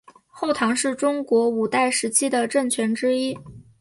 [0.25, 3.37] 后唐是中国五代时期的政权之一。